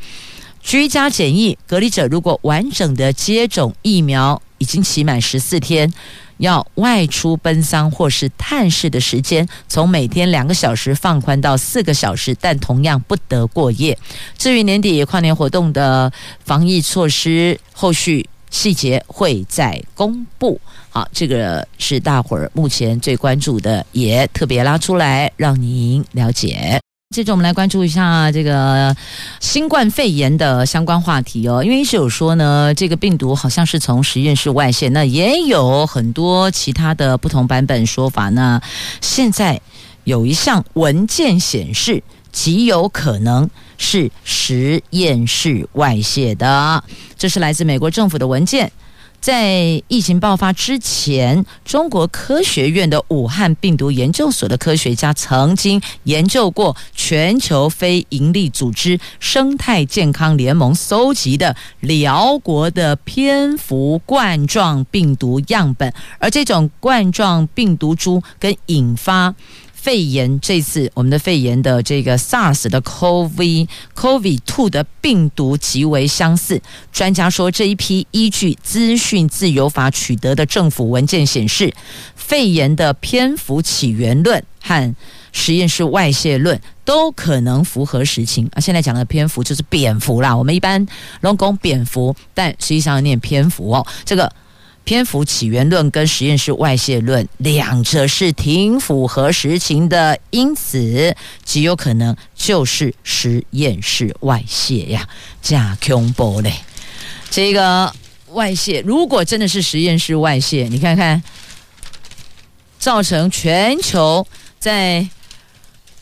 [0.63, 5.93] 居家检疫隔离者如果完整的接种疫苗，已经期满十四天，
[6.39, 13.99] 要外出奔丧或是探视的时间，从每天两个小时放宽到四个小时，但同样不得过夜。
[14.37, 16.13] 至于年底跨年活动的
[16.45, 18.29] 防疫措施，后续。
[18.53, 20.61] 细节会再公布。
[20.91, 26.79] 好，这个是大伙儿目前最关注的，也特别拉出来让您了解。
[27.13, 28.97] 接着我们来关注一下这个
[29.39, 31.63] 新冠肺炎的相关话题哦。
[31.63, 38.61] 因为是有说呢，这个病毒好像是从实验室外泄，那也有很多其他的不同版本说法那。
[39.01, 39.61] 现在
[40.05, 42.03] 有一项文件显示，
[42.33, 43.49] 极有可能。
[43.85, 46.85] 是实验室外泄的，
[47.19, 48.71] 这是来自美国政府的文件。
[49.23, 69.33] 在疫情爆发之前，中国科学院的武汉病毒研究所的科学家曾经研究过全球非营利组织生态健康联盟搜集的辽国的蝙蝠冠状病毒样本，而这种冠状病毒株跟引发。
[69.83, 73.67] 肺炎这次我们的肺炎的这个 SARS 的 COVID
[73.97, 76.63] COVID two 的病毒极为相似。
[76.93, 81.75] 专家说，这一批依据资讯自由法取得的政府文件显示，
[82.15, 84.95] 肺炎的蝙蝠起源论和
[85.33, 88.61] 实验室外泄论都可能符合实情啊。
[88.61, 90.87] 现在讲的蝙蝠就是蝙蝠啦，我们一般
[91.21, 93.85] 都讲蝙蝠，但实际上念蝙蝠哦。
[94.05, 94.33] 这个。
[94.85, 101.15] 蝙蝠起源论跟实验室外泄论两者是挺符合实情的，因此
[101.45, 105.09] 极有可能就是实验室外泄呀，
[105.41, 106.53] 假恐怖嘞！
[107.31, 107.93] 这个
[108.33, 111.23] 外泄如果真的是实验室外泄，你看看，
[112.79, 114.27] 造成全球
[114.59, 115.07] 在。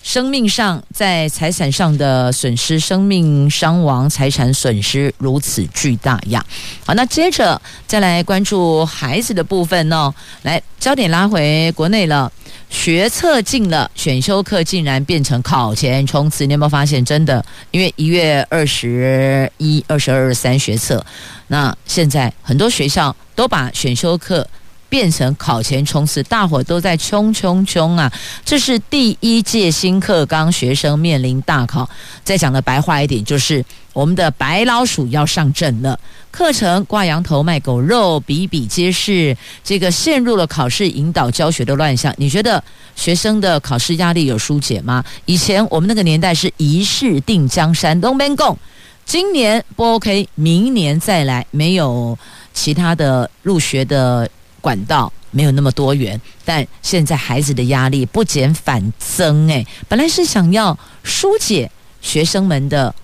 [0.02, 6.44] 生命上，在财产上的损失，生命伤亡、财产损失如此巨大呀！
[6.86, 10.12] 好，那接着再来关注孩子的部分哦。
[10.42, 12.32] 来，焦点拉回国内了，
[12.70, 17.04] 学测进了，选修课竟然变成考前冲刺，你有没有发现？
[17.04, 21.04] 真的，因为一月二十一、二十二、二十三学测，
[21.48, 24.48] 那现在很多学校都把选修课。
[24.90, 28.12] 变成考前冲刺，大伙都在冲冲冲啊！
[28.44, 31.88] 这是第一届新课纲学生面临大考。
[32.22, 35.98] 再讲的白话一点，就是我们的白老鼠要上阵了。
[36.32, 39.36] 课程挂羊头卖狗肉，比比皆是。
[39.62, 42.62] 这个陷入了考试引导教学的乱象，你觉得
[42.96, 45.04] 学生的考试压力有疏解吗？
[45.24, 48.58] 以前我们那个年代是一试定江山，东边共，
[49.04, 52.18] 今年不 OK，明年再来，没有
[52.52, 54.28] 其他的入学的。
[54.60, 59.48] 管道没有那么多元，但现在孩子的压力不减反增。
[59.48, 62.94] 诶，本来是想要疏解学生们的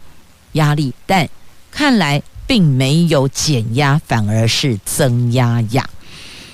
[0.53, 1.29] 压力，但
[1.71, 5.89] 看来并没有减压，反而是增压呀。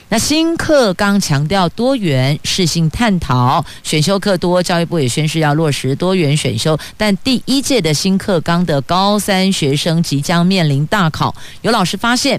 [0.08, 6.78] 那新课纲强调多元，适性探讨，选修课多，教育部也宣示要落实多元选修。
[6.98, 12.38] 但第一届的新课纲的高三学生即将面临大考，有老师发现。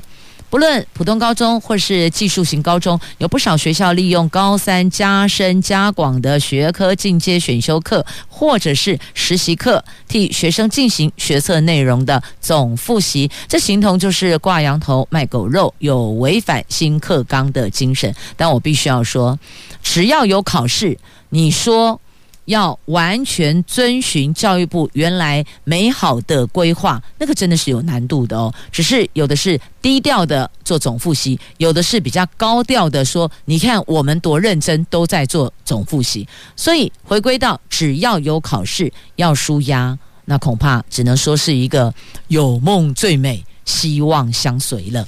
[0.54, 13.32] 不论普通高中或是技术型高中，有不少学校利用高三加深加广的学科进阶选修课，或者是实习课，替学生进行学测内容的总复习。
[13.48, 18.14] 这形同就是挂羊头卖狗肉，有违反新课纲的精神。
[18.38, 19.40] 但我必须要说，
[19.82, 20.96] 只要有考试，
[21.30, 22.00] 你说。
[22.46, 28.54] 要完全遵循教育部原来美好的规划，那个真的是有难度的哦。
[28.72, 36.28] 只是有的是低调的做总复习，有的是比较高调的说，你看我们多认真，都在做总复习。
[36.56, 41.94] 所以回归到只要有考试要输压，那恐怕只能说是一个
[42.28, 45.08] 有梦最美，希望相随了。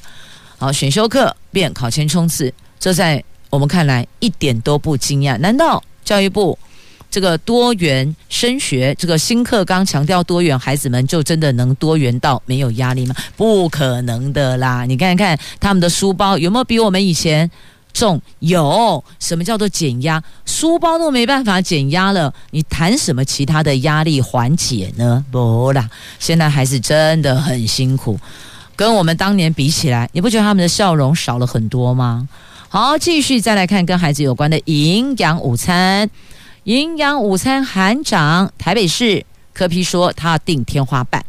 [0.58, 5.38] 好，选修课变考前冲刺，这在我们看来一点都不惊讶。
[5.38, 6.58] 难道教育部？
[7.16, 13.16] 这个多元升学，这个新课纲强调多元，孩子们就真的能多元到没有压力吗？
[13.38, 14.84] 不可能的啦！
[14.86, 17.50] 你看看他们的书包有没有比我们以前
[17.94, 18.22] 重？
[18.40, 19.02] 有。
[19.18, 20.22] 什么叫做减压？
[20.46, 25.24] 书包都没办法减压了，你谈什么其他的压力缓解呢？
[25.32, 25.90] 不啦，
[26.20, 28.20] 现在孩子真的很辛苦，
[28.76, 32.28] 跟我们当年比起来，你不觉得他们的笑容少了很多吗？
[32.68, 36.10] 好，继续再来看跟孩子有关的营养午餐。
[36.66, 41.24] 营养午餐含涨，台北市柯批说他定天花板，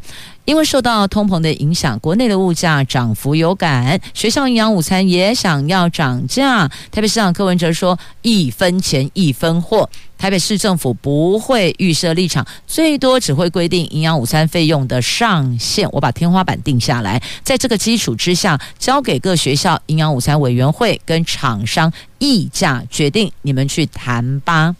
[0.45, 6.67] 因为受到通膨的影响，国内的物价涨幅有感，学校营养午餐也想要涨价。
[6.89, 24.75] 台北市长柯文哲说一分钱一分货，台北市政府不会预设立场，最多只会规定营养午餐费用的上限，我把天花板定下来，在这个基础之下，交给各学校营养午餐委员会跟厂商议价决定，你们去谈吧。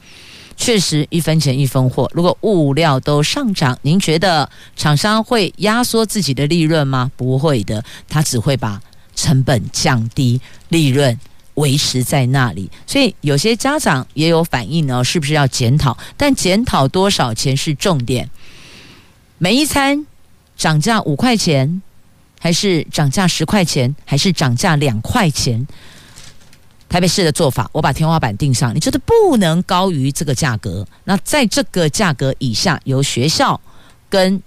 [0.58, 2.10] 确实一分钱一分货。
[2.14, 7.10] 如果物料都上涨，您觉得厂商会压缩自己的利润吗？
[7.16, 8.82] 不会的，他只会把
[9.16, 11.18] 成本降低，利润
[11.53, 12.70] 维持在那里。
[12.86, 15.97] 所以有些家长也有反应呢，是不是要检讨？
[16.18, 18.30] 但检讨多少钱是重点。
[19.38, 20.05] 每一餐
[20.58, 21.82] 涨价五块钱，
[22.39, 25.68] 还是涨价十块钱，还是涨价两块钱？
[26.90, 30.88] 台北市的做法，我把天花板定上，你觉得不能高于这个价格。
[31.04, 33.60] 那在这个价格以下，由学校
[34.10, 34.42] 跟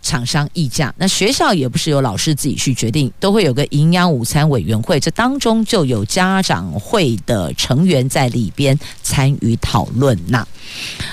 [0.00, 10.46] 厂商议价，那学校也不是由老师自己去决定，都会有个营养午餐委员会，这当中就有家长会的成员在里边参与讨论呐。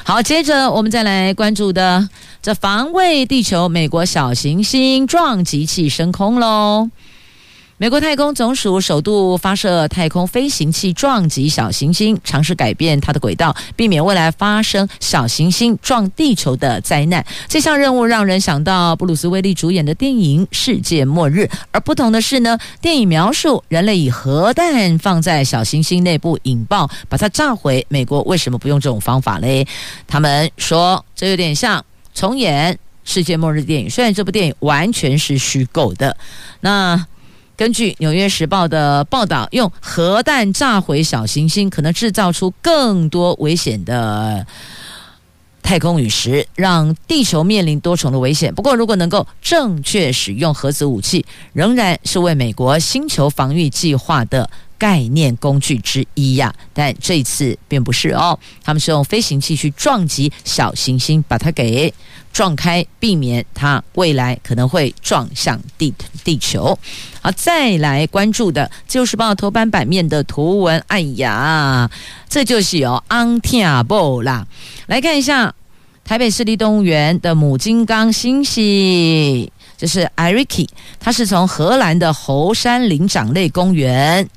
[0.04, 2.08] 好，接着我们再来关注的
[2.42, 6.90] 这防卫地球，美国小行星撞击器升空喽。
[7.78, 17.26] 美国太空总署首度发射太空飞行器撞击小行星，尝试改变它的轨道，避免未来发生小行星撞地球的灾难。
[17.50, 27.86] 这项任务让人想到布鲁斯威利主演的电影《世界末日》，而不同的是呢，电影描述人类以核弹放在小行星内部引爆，把它炸毁。
[27.90, 29.68] 美国为什么不用这种方法嘞？
[30.08, 32.74] 他们说这有点像重演
[33.04, 36.16] 《世界末日》电影，虽然这部电影完全是虚构的。
[36.62, 37.06] 那。
[37.58, 44.46] 根据《纽约时报》的报道，用核弹炸毁小行星，可能制造出更多危险的
[45.62, 48.54] 太空陨石，让地球面临多重的危险。
[48.54, 54.50] 不过，如果能够正确使用核子武器，仍然是为美国星球防御计划的
[54.86, 56.54] 概念工具之一呀。
[56.72, 61.92] 但这次并不是哦，他们是用飞行器去撞击小行星，把它给。
[62.32, 65.94] 撞开，避免它未来可能会撞向地
[66.26, 66.78] 地球。
[67.22, 70.78] 好，再来关注的《自由时报》头版版面的图文。
[70.88, 71.90] 哎呀，
[72.28, 74.46] 这就是有 untenable 啦。
[74.88, 75.56] 来看一下
[76.04, 80.68] 台北市立动物园的母金刚猩猩，这是 Iriki，
[81.00, 84.28] 它是从荷兰的猴山灵长类公园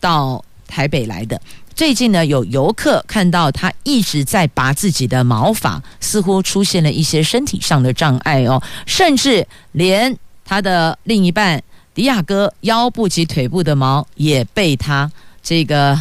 [0.00, 1.40] 到台北来的。
[1.72, 11.62] 最近呢，有游客看到他一直在拔自己的毛发，似乎出现了一些身体上的障碍哦，甚至连他的另一半
[11.94, 15.10] 迪亚哥腰部及腿部的毛也被他
[15.42, 15.98] 这个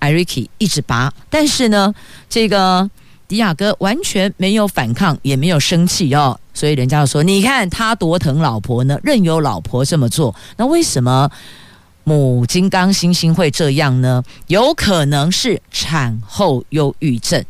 [0.00, 1.94] 艾瑞克一直拔，但是呢，
[2.28, 2.90] 这个
[3.28, 11.30] 迪亚哥完全没有反抗，也没有生气哦，所以人家就说：“你看他多疼老婆呢，任由老婆这么做，那为什么？”
[12.04, 14.22] 母金刚星星会这样呢？
[14.46, 17.44] 有可能是产后忧郁症，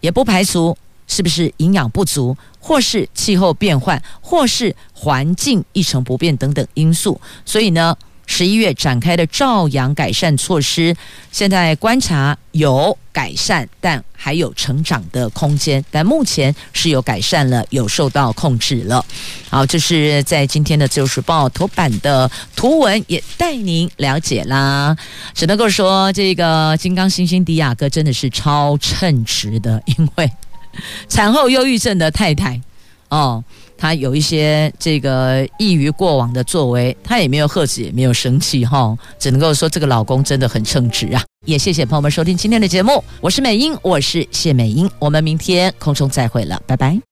[0.00, 0.76] 也不排除
[1.06, 7.20] 是不是营养不足，或是气候变换，或是环境一成不变等等因素。
[7.44, 10.96] 所以呢，十一月展开的照阳改善措施，
[11.30, 15.84] 现在观察有改善，但还有成长的空间。
[15.90, 19.04] 但目前是有改善了，有受到控制了。
[19.50, 24.96] 好，这是在今天的《自由时报》头版的图文，也带您了解啦。
[25.34, 30.30] 只能够说，这个金刚猩猩迪亚哥真的是超称职的，因为
[31.08, 32.58] 产后忧郁症的太太
[33.08, 33.44] 哦。
[33.82, 41.20] 她有一些这个异于过往的作为，她也没有喝止，也没有生气哈，只能够说这个老公真的很称职啊！
[41.46, 46.96] 也谢谢朋友们收听今天的节目，我是美英，我是谢美英，我们明天空中再会了，拜拜。